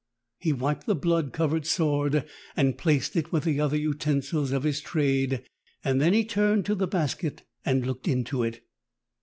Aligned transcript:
He 0.39 0.51
wiped 0.51 0.87
the 0.87 0.95
blood 0.95 1.31
eovered 1.31 1.63
sword 1.67 2.25
and 2.57 2.75
plaeed 2.75 3.09
it 3.15 3.31
with 3.31 3.43
the 3.43 3.59
other 3.59 3.77
uten 3.77 4.23
sils 4.23 4.51
of 4.51 4.63
his 4.63 4.81
trade, 4.81 5.43
and 5.83 6.01
then 6.01 6.13
he 6.13 6.25
turned 6.25 6.65
to 6.65 6.73
the 6.73 6.87
basket 6.87 7.43
and 7.63 7.85
looked 7.85 8.07
into 8.07 8.41
it. 8.41 8.65